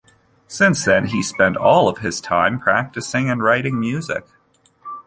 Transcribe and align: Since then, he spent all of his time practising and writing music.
Since 0.47 0.83
then, 0.83 1.05
he 1.05 1.21
spent 1.21 1.55
all 1.57 1.87
of 1.87 1.99
his 1.99 2.19
time 2.21 2.57
practising 2.59 3.29
and 3.29 3.43
writing 3.43 3.79
music. 3.79 4.25